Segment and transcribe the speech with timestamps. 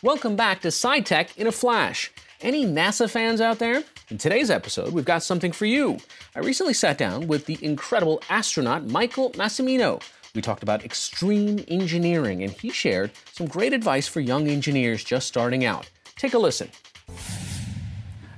[0.00, 2.12] Welcome back to SciTech in a Flash.
[2.40, 3.82] Any NASA fans out there?
[4.10, 5.98] In today's episode, we've got something for you.
[6.36, 10.00] I recently sat down with the incredible astronaut Michael Massimino.
[10.36, 15.26] We talked about extreme engineering, and he shared some great advice for young engineers just
[15.26, 15.90] starting out.
[16.14, 16.70] Take a listen.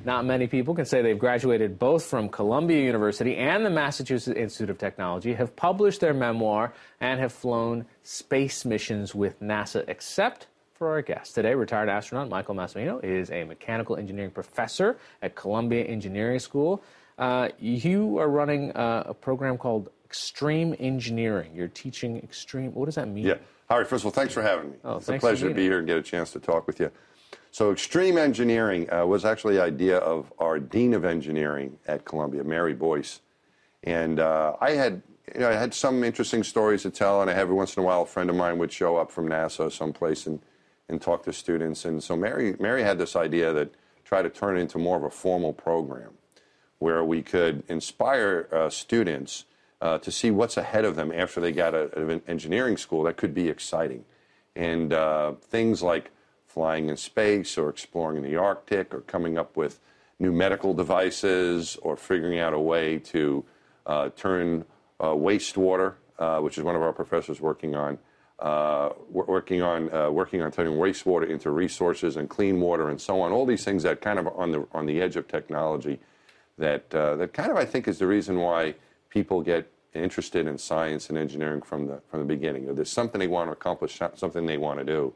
[0.07, 4.71] Not many people can say they've graduated both from Columbia University and the Massachusetts Institute
[4.71, 6.73] of Technology, have published their memoir,
[7.03, 10.47] and have flown space missions with NASA, except
[10.81, 11.35] for our guest.
[11.35, 16.83] Today, retired astronaut Michael Massimino is a mechanical engineering professor at Columbia Engineering School.
[17.19, 21.51] Uh, you are running uh, a program called Extreme Engineering.
[21.55, 22.73] You're teaching extreme.
[22.73, 23.27] What does that mean?
[23.27, 23.35] Yeah.
[23.69, 24.77] Hari, first of all, thanks for having me.
[24.83, 25.81] Oh, it's a pleasure to be here.
[25.81, 26.91] and get a chance to talk with you.
[27.51, 32.43] So, extreme engineering uh, was actually the idea of our dean of engineering at Columbia,
[32.43, 33.21] Mary Boyce.
[33.85, 35.03] And uh, I had
[35.35, 37.87] you know, I had some interesting stories to tell, and I every once in a
[37.87, 40.41] while a friend of mine would show up from NASA someplace and,
[40.91, 41.85] and talk to students.
[41.85, 45.05] And so Mary Mary had this idea that try to turn it into more of
[45.05, 46.11] a formal program
[46.79, 49.45] where we could inspire uh, students
[49.81, 53.03] uh, to see what's ahead of them after they got out of an engineering school
[53.05, 54.05] that could be exciting.
[54.57, 56.11] And uh, things like
[56.47, 59.79] flying in space or exploring the Arctic or coming up with
[60.19, 63.45] new medical devices or figuring out a way to
[63.87, 64.65] uh, turn
[64.99, 67.99] uh, wastewater, uh, which is one of our professors working on,
[69.11, 73.33] working on uh, working on turning wastewater into resources and clean water and so on.
[73.33, 75.99] All these things that kind of on the on the edge of technology
[76.59, 78.75] that uh, that kind of I think is the reason why
[79.11, 82.75] people get interested in science and engineering from the from the beginning.
[82.75, 85.13] There's something they want to accomplish, something they want to do.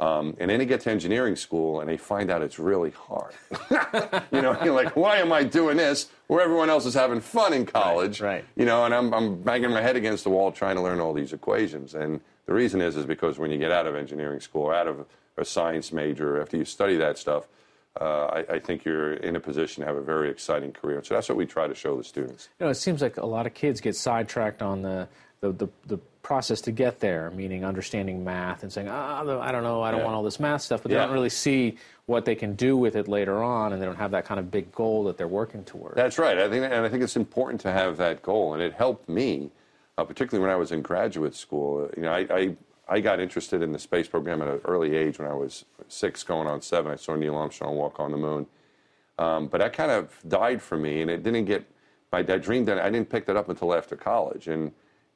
[0.00, 3.34] Um, and then they get to engineering school and they find out it's really hard.
[4.32, 7.52] you know, you're like, why am I doing this where everyone else is having fun
[7.52, 8.22] in college?
[8.22, 8.42] right.
[8.56, 11.12] You know, and I'm, I'm banging my head against the wall trying to learn all
[11.12, 11.94] these equations.
[11.94, 14.86] And the reason is, is because when you get out of engineering school, or out
[14.86, 15.04] of
[15.36, 17.46] a science major, after you study that stuff,
[18.00, 21.02] uh, I, I think you're in a position to have a very exciting career.
[21.04, 22.48] So that's what we try to show the students.
[22.58, 25.08] You know, it seems like a lot of kids get sidetracked on the
[25.40, 29.62] the, the, the process to get there, meaning understanding math and saying, ah, I don't
[29.62, 30.04] know, I don't Yeah.
[30.04, 31.04] want all this math stuff, but they Yeah.
[31.06, 31.76] don't really see
[32.06, 34.50] what they can do with it later on, and they don't have that kind of
[34.50, 35.94] big goal that they're working toward.
[35.94, 36.38] That's right.
[36.38, 39.50] I think, and I think it's important to have that goal, and it helped me,
[39.96, 41.88] uh, particularly when I was in graduate school.
[41.96, 42.56] You know, I, I
[42.92, 45.20] I got interested in the space program at an early age.
[45.20, 48.46] When I was six, going on seven, I saw Neil Armstrong walk on the moon.
[49.16, 51.64] Um, but that kind of died for me, and it didn't get
[52.10, 52.64] my that dream.
[52.64, 54.72] That I didn't pick that up until after college, and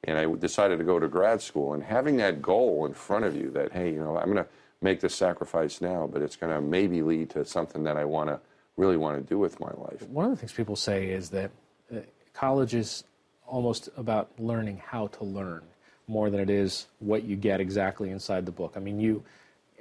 [0.06, 1.75] and I decided to go to grad school.
[1.75, 4.47] And having that goal in front of you, that hey, you know, I'm going to
[4.81, 8.28] make this sacrifice now, but it's going to maybe lead to something that I want
[8.31, 8.41] to
[8.76, 10.03] really want to do with my life.
[10.09, 11.50] One of the things people say is that
[11.94, 12.00] uh,
[12.34, 13.04] college is
[13.47, 15.62] almost about learning how to learn
[16.06, 18.75] more than it is what you get exactly inside the book.
[18.76, 19.22] I mean, you,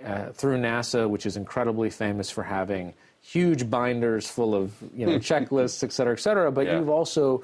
[0.05, 5.17] uh, through NASA, which is incredibly famous for having huge binders full of you know
[5.31, 6.77] checklists, et cetera, et cetera, but Yeah.
[6.79, 7.43] you've also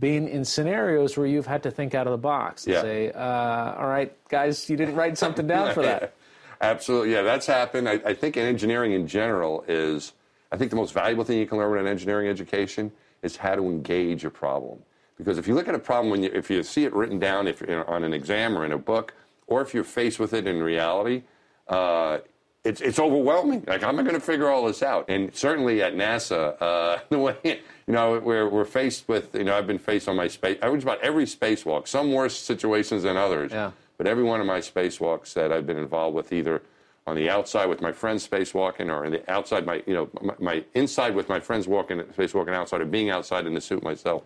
[0.00, 2.82] been in scenarios where you've had to think out of the box and Yeah.
[2.82, 6.14] say, uh, all right, guys, you didn't write something down for that.
[6.60, 7.88] Absolutely, yeah, that's happened.
[7.88, 10.12] I, I think in engineering in general is,
[10.50, 12.90] I think the most valuable thing you can learn in an engineering education
[13.22, 14.78] is how to engage a problem.
[15.16, 17.46] Because if you look at a problem, when you, if you see it written down
[17.48, 19.14] if, on an exam or in a book,
[19.46, 21.22] or if you're faced with it in reality,
[21.68, 22.18] uh,
[22.64, 23.64] it's, it's overwhelming.
[23.66, 25.06] Like, how am I going to figure all this out?
[25.08, 29.56] And certainly at NASA, uh, the way, you know, we're, we're faced with, you know,
[29.56, 33.16] I've been faced on my space, I was about every spacewalk, some worse situations than
[33.16, 33.52] others.
[33.52, 33.72] Yeah.
[33.96, 36.62] But every one of my spacewalks that I've been involved with, either
[37.08, 40.34] on the outside with my friends spacewalking, or in the outside, my you know my,
[40.38, 44.22] my inside with my friends walking spacewalking outside, or being outside in the suit myself.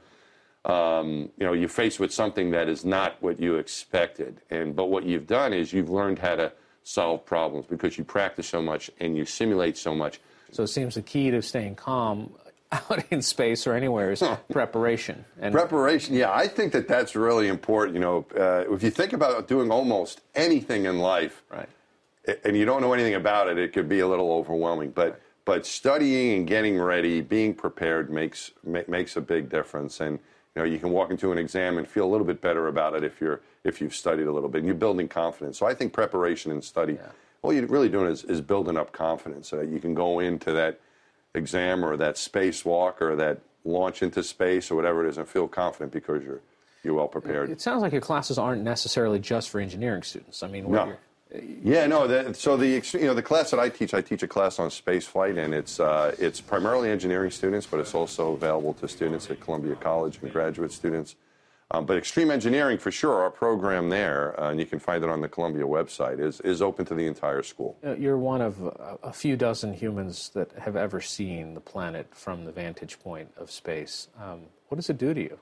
[0.66, 4.90] Um, you know, you're faced with something that is not what you expected, and but
[4.90, 8.90] what you've done is you've learned how to solve problems because you practice so much
[9.00, 10.20] and you simulate so much.
[10.50, 12.34] So it seems the key to staying calm
[12.72, 14.22] out in space or anywhere is
[14.52, 15.24] preparation.
[15.40, 17.94] And Preparation, yeah, I think that that's really important.
[17.94, 21.68] You know, uh, if you think about doing almost anything in life, right.
[22.44, 24.90] and you don't know anything about it, it could be a little overwhelming.
[24.90, 30.00] But but studying and getting ready, being prepared makes ma- makes a big difference.
[30.00, 30.18] And
[30.54, 32.94] you know, you can walk into an exam and feel a little bit better about
[32.94, 34.58] it if you're if you've studied a little bit.
[34.58, 35.58] And you're building confidence.
[35.58, 36.98] So I think preparation and study,
[37.42, 40.52] all you're really doing is, is building up confidence so that you can go into
[40.52, 40.80] that
[41.34, 45.48] exam or that spacewalk or that launch into space or whatever it is and feel
[45.48, 46.40] confident because you're
[46.82, 47.48] you're well prepared.
[47.48, 50.42] It sounds like your classes aren't necessarily just for engineering students.
[50.42, 50.94] I mean, No.
[51.64, 52.32] Yeah, no.
[52.32, 55.06] So the you know the class that I teach, I teach a class on space
[55.06, 59.40] flight, and it's uh, it's primarily engineering students, but it's also available to students at
[59.40, 61.16] Columbia College and graduate students.
[61.70, 65.08] Um, but extreme engineering, for sure, our program there, uh, and you can find it
[65.08, 67.78] on the Columbia website, is, is open to the entire school.
[67.82, 72.08] Uh, You're one of a, a few dozen humans that have ever seen the planet
[72.14, 74.08] from the vantage point of space.
[74.20, 75.38] Um, what does it do to you?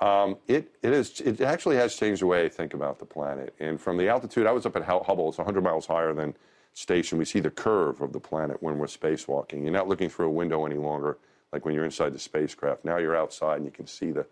[0.00, 3.54] Um, it, it, is, it actually has changed the way I think about the planet.
[3.58, 6.34] And from the altitude, I was up at Hubble, it's 100 miles higher than
[6.72, 7.18] station.
[7.18, 9.62] We see the curve of the planet when we're spacewalking.
[9.62, 11.18] You're not looking through a window any longer,
[11.52, 12.84] like when you're inside the spacecraft.
[12.84, 14.24] Now you're outside and you can see the,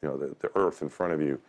[0.00, 1.40] you know, the, the Earth in front of you.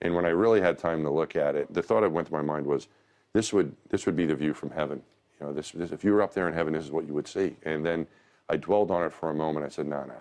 [0.00, 2.32] And when I really had time to look at it, the thought that went to
[2.32, 2.88] my mind was,
[3.34, 5.02] this would, this would be the view from heaven.
[5.38, 7.12] You know, this, this, if you were up there in heaven, this is what you
[7.12, 7.56] would see.
[7.64, 8.06] And then
[8.48, 9.66] I dwelled on it for a moment.
[9.66, 10.14] I said, no, no,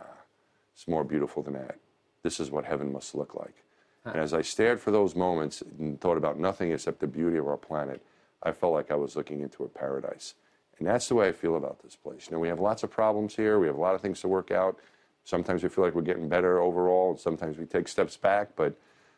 [0.73, 1.77] it's more beautiful than that.
[2.23, 3.63] This is what heaven must look like.
[4.05, 7.47] And as I stared for those moments and thought about nothing except the beauty of
[7.47, 8.01] our planet,
[8.41, 10.33] I felt like I was looking into a paradise.
[10.79, 12.27] And that's the way I feel about this place.
[12.27, 13.59] You know, we have lots of problems here.
[13.59, 14.77] We have a lot of things to work out.
[15.23, 18.49] Sometimes we feel like we're getting better overall, and sometimes we take steps back.
[18.55, 18.73] But,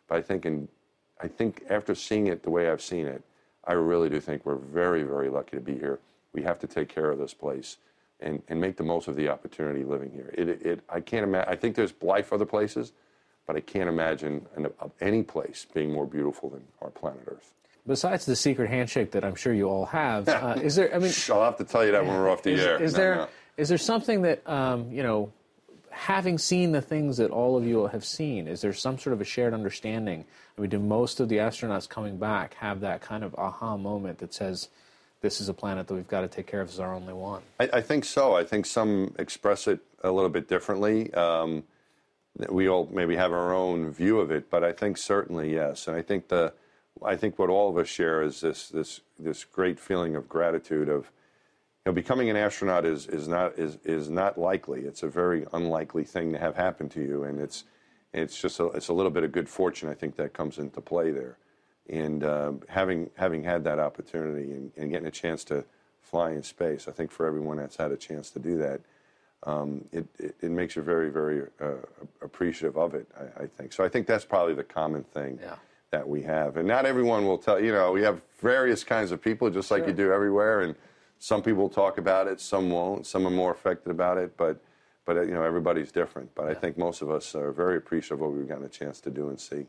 [0.07, 0.67] but I think, in,
[1.19, 3.23] I think after seeing it the way I've seen it,
[3.65, 5.99] I really do think we're very, very lucky to be here.
[6.33, 7.77] We have to take care of this place
[8.19, 10.31] and, and make the most of the opportunity living here.
[10.33, 11.51] It, it, I can't imagine.
[11.51, 12.93] I think there's life other places,
[13.45, 17.51] but I can't imagine an, of any place being more beautiful than our planet Earth.
[17.87, 20.93] Besides the secret handshake that I'm sure you all have, uh, is there?
[20.93, 22.81] I mean, I'll have to tell you that when we're off the is, air.
[22.81, 23.27] is No, there no.
[23.57, 25.31] is there something that um, you know,
[25.91, 29.21] having seen the things that all of you have seen, is there some sort of
[29.21, 30.25] a shared understanding?
[30.57, 34.17] I mean, do most of the astronauts coming back have that kind of aha moment
[34.19, 34.69] that says,
[35.25, 37.41] "This is a planet that we've got to take care of as our only one"?
[37.59, 38.35] I, I think so.
[38.35, 41.11] I think some express it a little bit differently.
[41.15, 41.63] Um,
[42.49, 45.87] we all maybe have our own view of it, but I think certainly yes.
[45.87, 46.53] And I think the,
[47.03, 50.89] I think what all of us share is this this this great feeling of gratitude
[50.89, 51.11] of,
[51.85, 54.81] you know, becoming an astronaut is is not is is not likely.
[54.81, 57.63] It's a very unlikely thing to have happen to you, and it's
[58.13, 60.81] it's just a, it's a little bit of good fortune I think that comes into
[60.81, 61.37] play there,
[61.89, 65.63] and uh, having having had that opportunity and, and getting a chance to
[66.01, 68.81] fly in space, I think for everyone that's had a chance to do that,
[69.43, 71.73] um, it, it it makes you very very uh,
[72.21, 73.07] appreciative of it.
[73.19, 73.83] I, I think so.
[73.83, 75.55] I think that's probably the common thing Yeah.
[75.91, 77.59] that we have, and not everyone will tell.
[77.59, 80.75] You know, we have various kinds of people, just like you do everywhere, and
[81.19, 83.05] some people talk about it, some won't.
[83.07, 84.59] Some are more affected about it, but
[85.05, 86.33] but you know everybody's different.
[86.33, 88.99] But I think most of us are very appreciative of what we've gotten a chance
[89.01, 89.67] to do and see.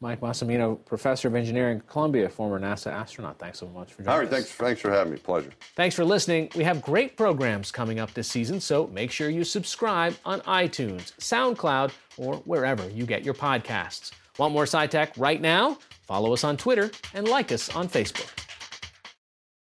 [0.00, 3.38] Mike Massimino, professor of engineering at Columbia, former NASA astronaut.
[3.38, 4.32] Thanks so much for joining All right, us.
[4.32, 5.18] thanks thanks for having me.
[5.18, 5.50] Pleasure.
[5.74, 6.50] Thanks for listening.
[6.54, 11.12] We have great programs coming up this season, so make sure you subscribe on iTunes,
[11.18, 14.12] SoundCloud, or wherever you get your podcasts.
[14.38, 15.78] Want more SciTech right now?
[16.02, 18.30] Follow us on Twitter and like us on Facebook.